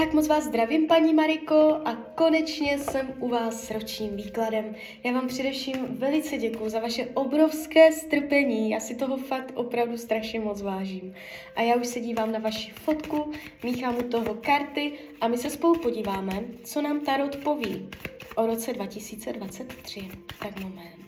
[0.00, 4.74] Tak moc vás zdravím, paní Mariko, a konečně jsem u vás s ročním výkladem.
[5.04, 10.40] Já vám především velice děkuji za vaše obrovské strpení, já si toho fakt opravdu strašně
[10.40, 11.14] moc vážím.
[11.56, 15.50] A já už se dívám na vaši fotku, míchám u toho karty a my se
[15.50, 17.88] spolu podíváme, co nám Tarot poví
[18.36, 20.08] o roce 2023.
[20.38, 21.03] Tak moment.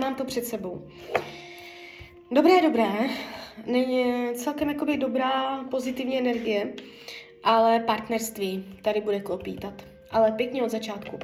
[0.00, 0.88] Mám to před sebou.
[2.30, 2.88] Dobré, dobré.
[3.66, 6.72] Není celkem jakoby dobrá pozitivní energie,
[7.44, 9.74] ale partnerství tady bude klopítat.
[10.10, 11.18] Ale pěkně od začátku.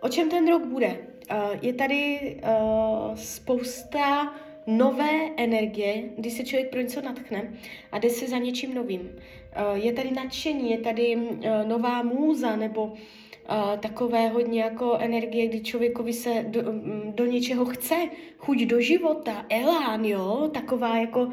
[0.00, 0.98] O čem ten rok bude?
[1.30, 4.34] Uh, je tady uh, spousta
[4.66, 7.52] nové energie, kdy se člověk pro něco natchne
[7.92, 9.00] a jde se za něčím novým.
[9.00, 11.18] Uh, je tady nadšení, je tady
[11.66, 12.92] nová můza nebo
[13.80, 16.60] takové hodně jako energie, kdy člověkovi se do,
[17.14, 17.94] do něčeho chce,
[18.38, 21.30] chuť do života, elán, jo, taková jako...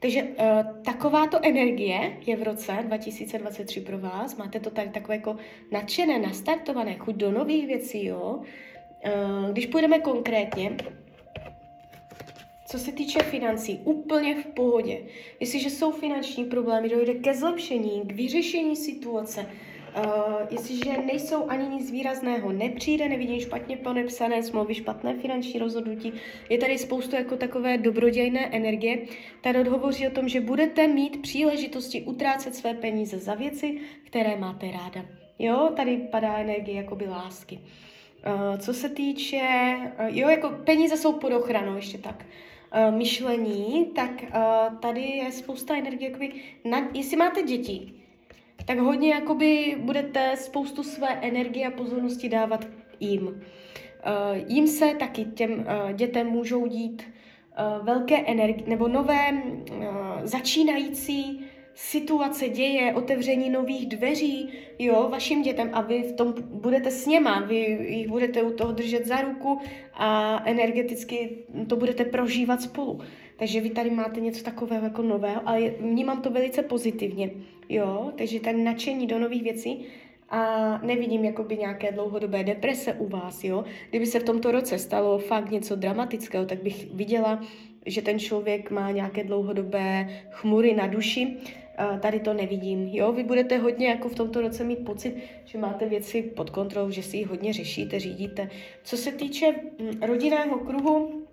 [0.00, 4.36] Takže uh, takováto energie je v roce 2023 pro vás.
[4.36, 5.36] Máte to tady takové jako
[5.72, 8.40] nadšené, nastartované, chuť do nových věcí, jo.
[9.06, 10.76] Uh, když půjdeme konkrétně,
[12.66, 14.98] co se týče financí, úplně v pohodě.
[15.40, 19.46] Jestliže jsou finanční problémy, dojde ke zlepšení, k vyřešení situace,
[19.96, 20.02] Uh,
[20.50, 26.12] jestliže nejsou ani nic výrazného, nepřijde, nevidím špatně podepsané smlouvy, špatné finanční rozhodnutí,
[26.50, 28.98] je tady spoustu jako takové dobrodějné energie.
[29.40, 34.70] Tady hovoří o tom, že budete mít příležitosti utrácet své peníze za věci, které máte
[34.70, 35.04] ráda.
[35.38, 37.58] Jo, tady padá energie jakoby lásky.
[37.58, 42.26] Uh, co se týče, uh, jo, jako peníze jsou pod ochranou, ještě tak.
[42.90, 44.10] Myšlení, tak
[44.80, 46.32] tady je spousta energie, jakoby,
[46.64, 47.92] na, jestli máte děti,
[48.64, 52.66] tak hodně jakoby budete spoustu své energie a pozornosti dávat
[53.00, 53.26] jim.
[53.26, 53.34] Uh,
[54.46, 59.42] jim se taky těm uh, dětem můžou dít uh, velké energie nebo nové
[60.22, 61.46] začínající
[61.76, 67.40] situace, děje, otevření nových dveří, jo, vašim dětem a vy v tom budete s něma,
[67.40, 67.56] vy
[67.88, 69.60] jich budete u toho držet za ruku
[69.94, 73.00] a energeticky to budete prožívat spolu.
[73.36, 77.30] Takže vy tady máte něco takového jako nového, ale vnímám to velice pozitivně,
[77.68, 79.86] jo, takže tady nadšení do nových věcí
[80.28, 83.64] a nevidím jakoby nějaké dlouhodobé deprese u vás, jo.
[83.90, 87.40] Kdyby se v tomto roce stalo fakt něco dramatického, tak bych viděla,
[87.86, 91.36] že ten člověk má nějaké dlouhodobé chmury na duši,
[92.00, 92.88] tady to nevidím.
[92.88, 96.90] Jo, vy budete hodně jako v tomto roce mít pocit, že máte věci pod kontrolou,
[96.90, 98.50] že si ji hodně řešíte, řídíte.
[98.84, 101.25] Co se týče hm, rodinného kruhu,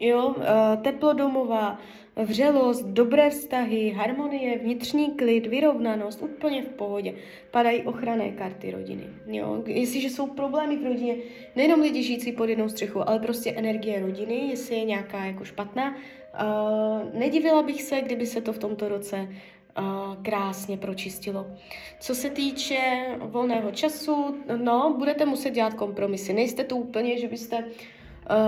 [0.00, 1.78] Jo, eh, teplo domova,
[2.16, 7.14] vřelost, dobré vztahy, harmonie, vnitřní klid, vyrovnanost, úplně v pohodě.
[7.50, 9.04] Padají ochranné karty rodiny.
[9.26, 11.16] Jo, jestliže jsou problémy v rodině,
[11.56, 15.94] nejenom lidi žijící pod jednou střechou, ale prostě energie rodiny, jestli je nějaká jako špatná,
[15.94, 19.28] uh, nedivila bych se, kdyby se to v tomto roce
[19.78, 21.46] uh, krásně pročistilo.
[22.00, 26.32] Co se týče volného času, no, budete muset dělat kompromisy.
[26.32, 27.64] Nejste to úplně, že byste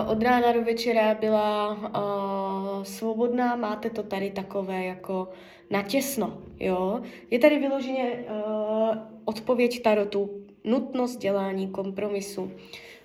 [0.07, 5.29] od rána do večera byla uh, svobodná, máte to tady takové jako
[5.71, 7.01] natěsno, jo.
[7.31, 10.31] Je tady vyloženě uh, odpověď tarotu,
[10.65, 12.53] nutnost dělání kompromisu.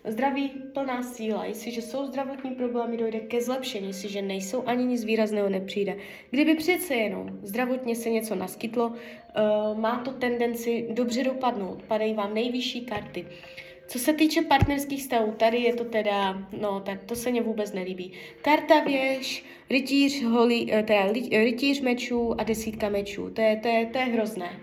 [0.06, 1.46] Zdraví plná síla.
[1.46, 3.88] Jestliže jsou zdravotní problémy, dojde ke zlepšení.
[3.88, 5.98] Jestliže nejsou, ani nic výrazného nepřijde.
[6.30, 11.84] Kdyby přece jenom zdravotně se něco naskytlo, uh, má to tendenci dobře dopadnout.
[11.84, 13.26] Padají vám nejvyšší karty.
[13.94, 17.74] Co se týče partnerských stavů, tady je to teda, no, tak to se mě vůbec
[17.74, 18.12] nelíbí.
[18.42, 21.12] Karta věž, rytíř, holí, eh, teda
[21.44, 23.30] rytíř mečů a desítka mečů.
[23.30, 24.60] To je, to je, to je hrozné.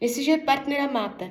[0.00, 1.30] Jestliže partnera máte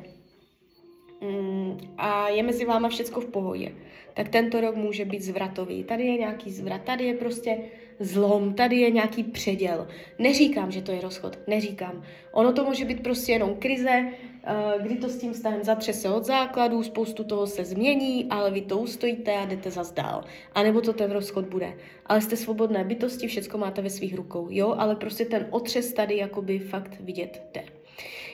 [1.22, 3.76] mm, a je mezi váma všecko v pohodě,
[4.14, 5.84] tak tento rok může být zvratový.
[5.84, 7.58] Tady je nějaký zvrat, tady je prostě
[8.00, 9.88] zlom, tady je nějaký předěl.
[10.20, 12.04] Neříkám, že to je rozchod, neříkám.
[12.32, 14.06] Ono to může být prostě jenom krize,
[14.44, 18.62] eh, kdy to s tím vztahem zatřese od základů, spoustu toho se změní, ale vy
[18.62, 20.24] to ustojíte a jdete zas dál.
[20.54, 21.74] A nebo to ten rozchod bude.
[22.06, 26.18] Ale jste svobodné bytosti, všechno máte ve svých rukou, jo, ale prostě ten otřes tady
[26.18, 27.64] jakoby fakt vidět jde.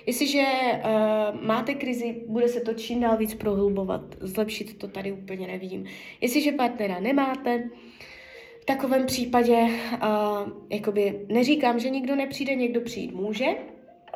[0.06, 4.02] Jestliže uh, máte krizi, bude se to čím dál víc prohlubovat.
[4.20, 5.86] Zlepšit to tady úplně nevidím.
[6.22, 7.70] Jestliže partnera nemáte,
[8.76, 13.46] takovém případě, uh, jakoby neříkám, že nikdo nepřijde, někdo přijít může,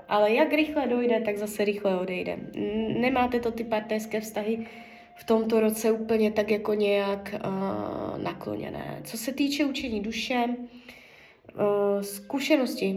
[0.09, 2.37] ale jak rychle dojde, tak zase rychle odejde.
[2.99, 4.67] Nemáte to ty partnerské vztahy
[5.15, 9.01] v tomto roce úplně tak jako nějak uh, nakloněné.
[9.03, 12.95] Co se týče učení duše, uh, zkušenosti,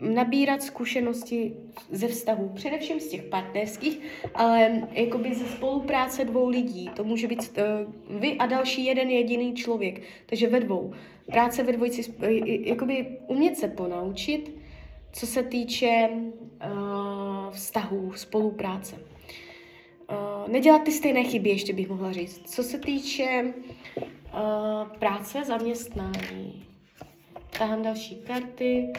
[0.00, 1.52] nabírat zkušenosti
[1.90, 4.00] ze vztahů, především z těch partnerských,
[4.34, 6.90] ale jakoby ze spolupráce dvou lidí.
[6.96, 10.92] To může být uh, vy a další jeden jediný člověk, takže ve dvou.
[11.26, 12.14] Práce ve dvojici,
[12.64, 14.58] jakoby umět se ponaučit,
[15.12, 18.96] co se týče uh, vztahů, spolupráce.
[18.96, 22.50] Uh, nedělat ty stejné chyby, ještě bych mohla říct.
[22.50, 23.54] Co se týče
[23.94, 26.66] uh, práce, zaměstnání,
[27.58, 28.92] tahám další karty,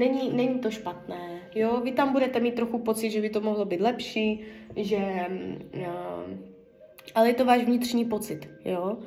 [0.00, 3.64] není, není to špatné, jo, vy tam budete mít trochu pocit, že by to mohlo
[3.64, 4.40] být lepší,
[4.76, 5.26] že,
[5.76, 6.38] uh,
[7.14, 8.98] ale je to váš vnitřní pocit, jo,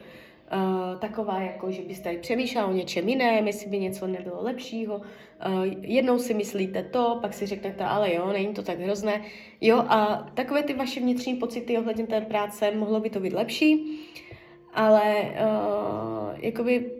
[0.54, 4.96] Uh, taková, jako že byste tady přemýšlel o něčem jiném, jestli by něco nebylo lepšího.
[4.96, 9.22] Uh, jednou si myslíte to, pak si řeknete, ale jo, není to tak hrozné.
[9.62, 14.00] Jo, a takové ty vaše vnitřní pocity ohledně té práce, mohlo by to být lepší,
[14.74, 16.92] ale uh, jakoby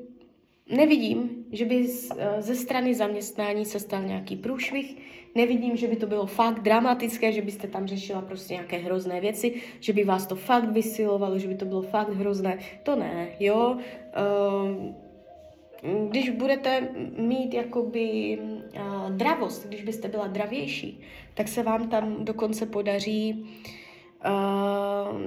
[0.74, 4.98] nevidím, že by z, ze strany zaměstnání se stal nějaký průšvih,
[5.36, 9.62] nevidím, že by to bylo fakt dramatické, že byste tam řešila prostě nějaké hrozné věci,
[9.80, 12.60] že by vás to fakt vysilovalo, že by to bylo fakt hrozné.
[12.84, 13.78] To ne, jo.
[13.78, 14.94] Uh,
[16.10, 16.88] když budete
[17.18, 21.02] mít jakoby uh, dravost, když byste byla dravější,
[21.34, 23.48] tak se vám tam dokonce podaří uh,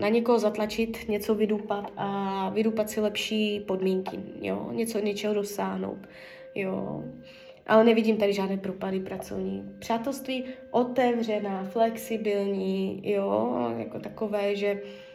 [0.01, 5.99] na někoho zatlačit, něco vydupat a vydupat si lepší podmínky, jo, něco, něčeho dosáhnout,
[6.55, 7.05] jo.
[7.67, 9.77] Ale nevidím tady žádné propady pracovní.
[9.79, 15.06] Přátelství otevřená, flexibilní, jo, jako takové, že Uh,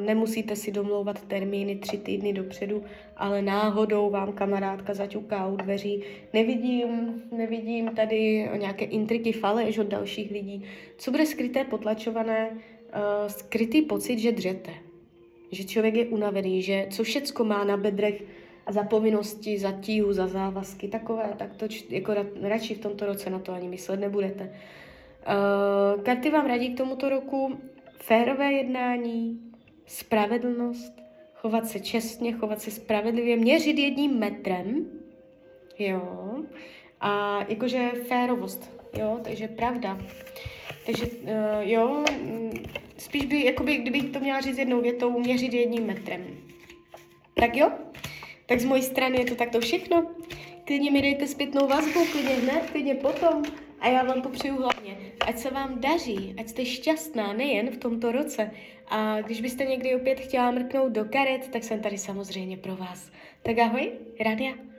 [0.00, 2.82] nemusíte si domlouvat termíny tři týdny dopředu,
[3.16, 6.02] ale náhodou vám kamarádka zaťuká u dveří.
[6.32, 10.64] Nevidím, nevidím tady nějaké intriky, faleš od dalších lidí.
[10.98, 12.58] Co bude skryté, potlačované, uh,
[13.28, 14.70] skrytý pocit, že dřete.
[15.52, 18.22] Že člověk je unavený, že co všecko má na bedrech
[18.70, 23.38] za povinnosti, za tíhu, za závazky, takové, tak to jako radši v tomto roce na
[23.38, 24.52] to ani myslet nebudete.
[25.26, 27.58] Uh, karty vám radí k tomuto roku
[28.02, 29.40] férové jednání,
[29.86, 30.92] spravedlnost,
[31.34, 34.86] chovat se čestně, chovat se spravedlivě, měřit jedním metrem,
[35.78, 36.34] jo,
[37.00, 39.98] a jakože férovost, jo, takže pravda.
[40.86, 41.30] Takže uh,
[41.60, 42.04] jo,
[42.96, 46.26] spíš by, jakoby, kdybych to měla říct jednou větou, měřit jedním metrem.
[47.34, 47.72] Tak jo,
[48.46, 50.06] tak z mojí strany je to takto všechno.
[50.64, 53.42] Klidně mi dejte zpětnou vazbu, klidně hned, klidně potom.
[53.80, 54.96] A já vám popřeju hlavně,
[55.26, 58.50] ať se vám daří, ať jste šťastná nejen v tomto roce.
[58.88, 63.10] A když byste někdy opět chtěla mrknout do karet, tak jsem tady samozřejmě pro vás.
[63.42, 64.69] Tak ahoj, Radia.